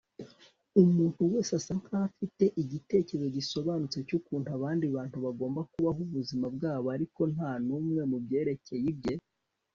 [0.81, 7.21] umuntu wese asa nkaho afite igitekerezo gisobanutse cyukuntu abandi bantu bagomba kubaho ubuzima bwabo, ariko
[7.33, 9.15] ntanumwe mubyerekeye ibye